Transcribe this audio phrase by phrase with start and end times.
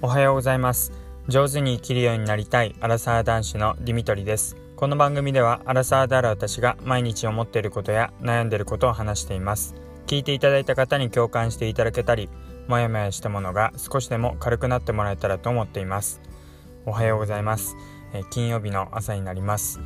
[0.00, 0.92] おはようございます。
[1.26, 4.56] 上手に生きるようになりたいアラサー男子のディミトリです。
[4.76, 9.74] この番組ではアラサーである私が毎日思っていることや悩んでいることを話しています。
[10.06, 12.30] 聞いていただいた方に共感していただけたり
[12.68, 16.20] もやもやしたものが少しでも軽くなってもらえたらと思っています。
[16.86, 17.76] おはようございます、
[18.14, 19.80] えー、金曜日の朝になります、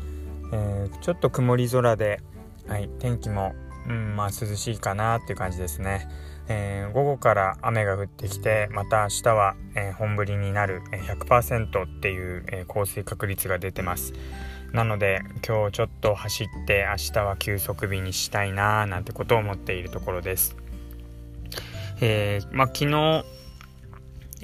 [0.52, 2.20] えー、ちょっと曇り空で
[2.68, 3.54] はい天気も
[3.88, 6.08] うんまあ涼しいかなっていう感じですね。
[6.48, 14.12] えー、午後から雨が降ってきてまた明日は、えー、本降りになる100%っていう、えー、降水確率が出てます。
[14.72, 20.56] なので今日ちょっと走って明日は休息日にしたいなーなんてことを思っているところです。
[22.00, 23.24] えー、まあ昨日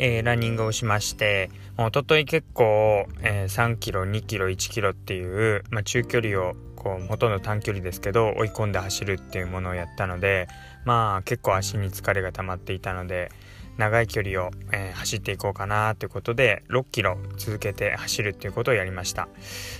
[0.00, 6.54] えー、ランニングをしまして一昨日結構、えー、3キロ2キロ1キロっていう、まあ、中距離を
[6.88, 10.48] こうほとんど短距離ですけど追い込んで走るっていうものをやったので
[10.86, 13.30] まあ結構足に疲れが溜まっていたので
[13.76, 19.28] 長い距離を、えー、走っていこうかなということで6キロ続けて走るっていうことをやりました。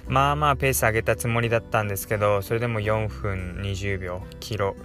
[0.07, 4.77] まあまあペース上げたつもりだったんですけどそれでも4分20秒キロ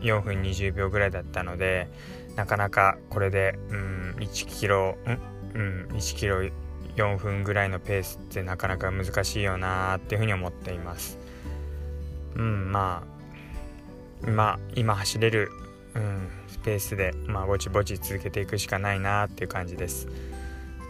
[0.00, 1.88] 4分20秒ぐらいだったので
[2.36, 5.18] なかなかこれでうん1キロん
[5.54, 6.40] うん1キロ
[6.96, 11.21] 4分ぐらいのペースってなかなか難しいよなーっていうふうに思っています。
[12.36, 13.12] うんまあ
[14.26, 15.50] 今今走れる、
[15.94, 20.08] うん、スペースで、まあ、ぼちぼち続けていくしかないなっていう感じです。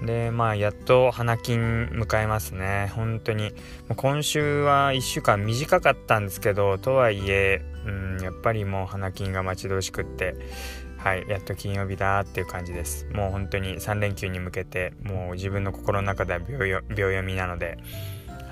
[0.04, 2.90] でまあやっと花金迎えますね。
[2.94, 3.52] 本当に
[3.96, 10.34] 今週は1週間短かったんですけどとはいえ、うん、やっぱりもう花金が待ち遠しくって
[10.98, 13.06] はいやっと金曜日だっていう感じです。
[13.12, 17.78] もう本当に3連休に向けてもう自分の心の中では秒読みなので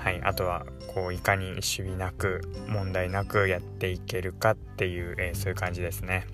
[0.01, 6.25] はい、あとはこういかに守備なく問題なくやっていけるかっていう、えー、そういう感じですね。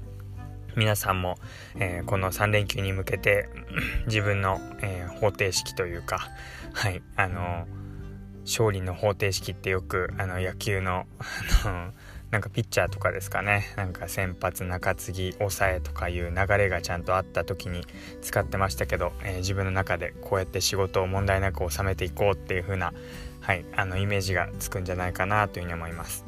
[0.77, 1.37] 皆さんも、
[1.75, 3.49] えー、この3連休に向けて
[4.07, 6.29] 自分の、えー、方程式というか、
[6.71, 7.67] はい、あの
[8.45, 11.05] 勝利の方程式ってよくあの野球の
[12.31, 17.85] なんかピッチャーとかですかねなんか先発中継ぎ抑えとかいう流れがちゃんとあった時に
[18.21, 22.93] 使ってましたけど、えー、自分の中でこうやって仕事を問題なく収めていこうっていう風な
[23.41, 26.25] はいあのイメージがつくんじゃないかなというふうに思います。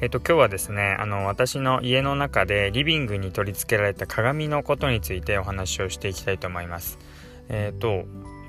[0.00, 6.98] えっと、今日はですねあの私の家の中でリビングに取り付けられた鏡のことについてお話をしていきたいと思います。
[7.48, 8.04] えっと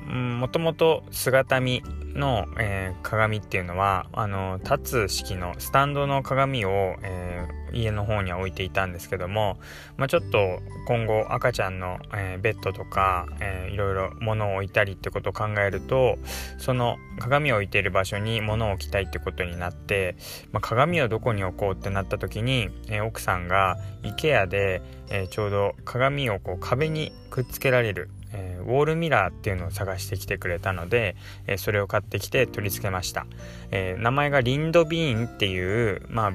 [0.09, 1.84] もともと姿見
[2.16, 9.59] の、えー、鏡っていうのはあの立つ式のスタンドの鏡を、えー、家の方には置いていたんですけども、
[9.98, 16.18] まあ、ちょっと今後赤ちゃんの、えー、ベッドとか、えー、いろいろ物を置いたりってことを考えると
[16.58, 20.16] その鏡を置いている場所に物を置きたいってことになって、
[20.52, 31.16] まあ、鏡をどこに置こうってなった時に、えー、奥さんが IKEA で、えー、ちょうど鏡をこう壁にくっつけられるえー、ウォールミラーっていうのを探してきてくれたので、
[31.47, 33.25] えー、それを買ってきて取り付けました、
[33.72, 36.31] えー、名前がリンドビーンっていうまあ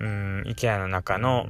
[0.00, 1.48] うん IKEA の中の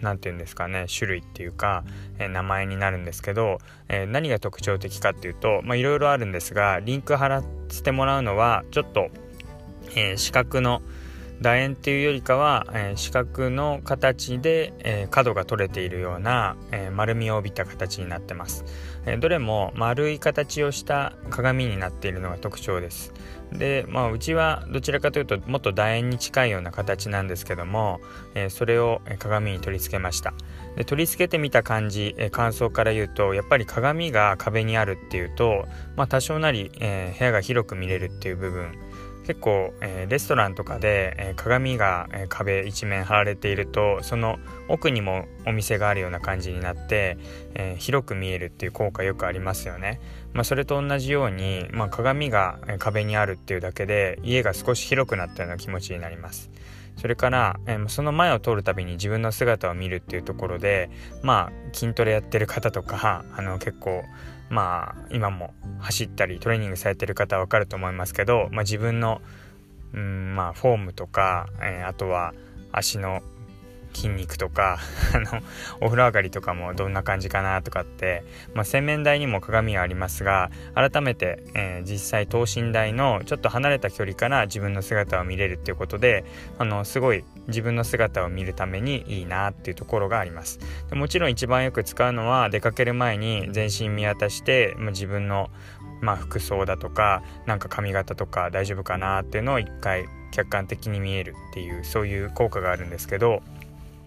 [0.00, 1.84] 何て言うんですかね種類っていうか、
[2.18, 3.58] え名前になるんですけど、
[3.88, 9.10] え何が特徴的かっていうといろいろあるんですがリンク貼らせてもらうのはちょっと、
[9.94, 10.82] え四角の
[11.42, 18.64] 楕円っていうよりかは、えー、四角の形で、えー、角が取れているような、えー、丸みを帯びた形になってます、
[19.04, 23.12] えどれも丸い形をした鏡になっているのが特徴です。
[23.52, 28.00] で、まあ、うちはどちらかというともっと楕円に近いような形なんですけども、
[28.34, 30.32] えそれを鏡に取り付けました。
[30.76, 35.66] で取り付けてみた感じ、え感想から言うとやっぱり鏡が壁にあるっていうと、
[35.96, 38.72] まあ、多少なり、え部屋が広く見れるっていう部分
[39.26, 44.38] 結構、えー、レストランとかで、えー、鏡が、えー、壁一面貼られているとその
[44.68, 47.18] 奥にもお店があるような感じになって、
[47.54, 50.00] え広く見えるっていう効果よくありますよね。
[50.32, 56.50] まあ、それと同じように、まあ、鏡が壁にあるっていうだけで家が少し広くなったような気持ちになります。
[56.96, 60.90] それから、えー、その前を通るたびに自分の姿を見るっていうところで
[61.22, 64.04] まあ筋トレやってる方とかあの結構
[64.50, 69.20] まあ今も走ったりトレーニングされてる方は分かると思いますけど、まあ、自分の
[69.94, 72.34] うんまあフォームとか、えー、あとは
[72.72, 73.22] 足の
[73.92, 74.78] 筋肉とか
[75.14, 75.42] あの
[75.80, 78.24] お風呂上がりとかもどんな感じかなとかって、
[78.54, 86.24] まあ、洗面台にも鏡はありますが改めて、えー、実際等身大のちょっと離れた距離から自分の姿を見れるっていうことで
[86.58, 90.60] あのすごい自分の姿を見るためにいいなっていうところがあります。
[90.90, 95.50] でもちろん一番よく使うのは出かける前に全身見渡して、まあ、自分の
[96.02, 103.40] まあ、服装だとかなんか髪型とか大丈夫かなっていうのを一回客観的に見えるっていうそういう効果があるんですけど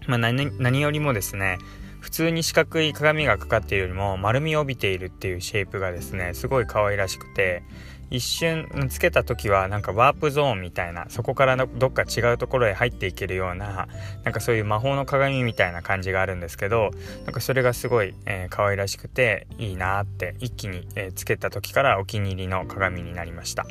[0.06, 1.58] まあ何、よりもですね
[2.00, 7.64] 普通に四角い鏡がかかっているよりも丸みを帯びているっていうシェイプがですねすごい可愛らしくて
[8.10, 13.88] 一瞬つけた時はなんかワープゾーンみたいなそこからどっか違うところへ入っていけるような
[14.22, 16.90] なんかそういう魔法の鏡みたいな感じがあるんですけど
[17.24, 23.66] なんかそれがすごい、えー、可愛らしくていいなって一気に、えー、つけた時からお気に入りの鏡になりました。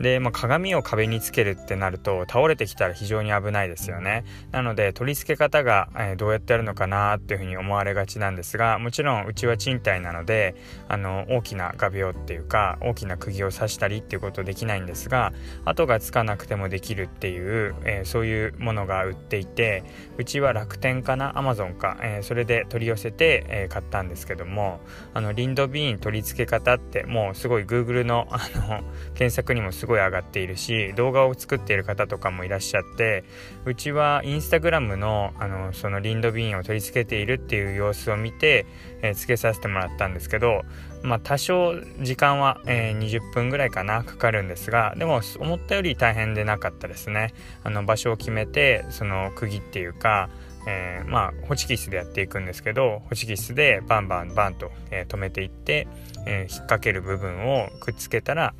[0.00, 4.24] で、まあ、鏡を壁につけるってなると倒れてきたら非常に危ないですよね。
[4.50, 10.54] なので取り付け方が、えー、どうやってやるのかなっていうふうに思われがちなんですがもちろんうちは賃貸なので
[10.88, 15.32] あの大きな画鋲っていうか大きな釘を刺したりっていうことできないんですが
[15.64, 19.84] 跡がつかなくてもできるっていう、えー、そういうものが売っていて
[20.16, 24.80] うちは楽天かなアマゾンか、えー、それで取り寄せて、え買ったんですけども
[25.14, 28.82] あのリンドビーン取り付け方ってもうすごい Google のあの
[29.14, 33.24] 検索にもすごいごい上がっているし動画を作っている方とかもいらっしゃって
[33.64, 38.66] うちはインスタグラムのあのそのリンドビーンを取り付けているっていう様子を見て、
[39.02, 40.62] えー、付けさせてもらったんですけど
[41.02, 47.34] まあ多少時間は、えー、20分ぐらいかなかかるんですがでも思ったより大変でなかったですね。
[47.64, 50.30] あの場所を決めてその釘っていうか
[50.66, 55.88] えー、まあホチキスでやっていくんですけどホチキスでバンバンバンと、えー、止めていって、
[56.26, 58.54] えー、引っ掛ける部分をくっつけたら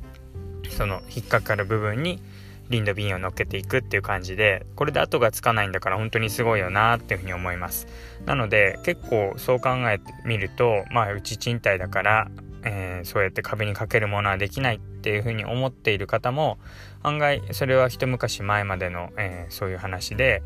[0.71, 2.19] その引っかかる部分に
[2.71, 7.87] リンドビンを乗っけていくっていう感じでこれで後がつかないんだから本当にすごいよなっていうふうに思います。
[8.25, 12.27] なので結構そう考えてみるとまあうち賃貸だから、
[12.63, 16.57] えー、そうやって壁にかけるものはできないっていうふうに思っている方も
[17.03, 20.41] 案外それは一昔前までの、えー、そういう話で、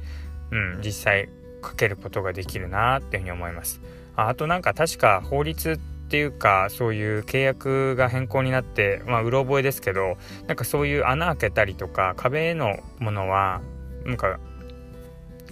[0.51, 1.29] うん、実際
[1.61, 3.81] かけることができるなっていうふうに思います。
[4.15, 10.17] あとなんか確か法律ってっていうかそういう契約が変更になってまあうろ覚えですけど
[10.47, 13.61] なんかそういう穴開けたりとか壁へのものは
[14.05, 14.39] なんか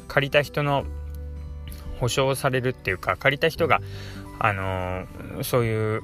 [0.08, 0.86] 借りた人の
[2.00, 3.80] 保証されるっていうか借りた人が
[4.40, 6.02] あのー、そういう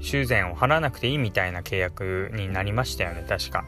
[0.00, 3.64] 修繕を払わなくていいみたいな契約になりましたよね確か。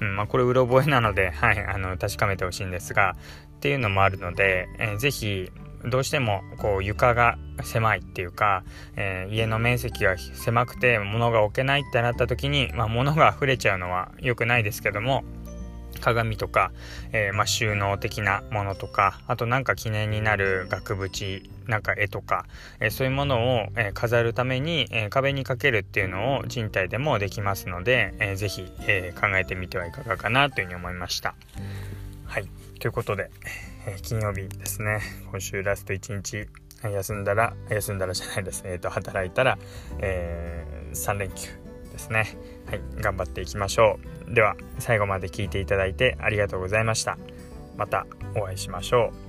[0.00, 3.16] うんまあ、これうろ覚えなので、はい、あの確かめてほしいんですが
[3.56, 5.50] っていうのもあるので、えー、ぜひ
[5.90, 8.64] どうしてもこう床が狭いっていうか、
[8.96, 15.24] えー、家の面積が狭くて物が置けないってなった時に、まあ、物が溢れちゃうのは良くないですけども
[16.00, 16.70] 鏡とか、
[17.12, 22.46] えー、まあ、収納的なものとかあとなんか記念になる額縁なんか絵とか、
[22.80, 31.34] えー、そういうものを、えー、飾るために、え壁にかけるっていうのを賃貸でもできますので、えー、ぜひ、え考えてみてはいかがかなというふうに思いました。
[32.28, 32.48] はい。
[32.78, 33.30] ということで、
[33.86, 35.00] えー、金曜日ですね。
[35.30, 36.46] 今週ラスト1日
[36.82, 38.62] 休んだら休んだらじゃないです。
[38.64, 39.58] ね、えーと、働いたら、
[40.00, 41.48] えー、3連休
[41.90, 42.36] ですね。
[42.66, 42.82] はい。
[43.00, 43.98] 頑張っていきましょ
[44.28, 44.34] う。
[44.34, 47.16] では最後まで聞いていただいてありがとうございました。
[47.78, 49.27] またお会いしましょう。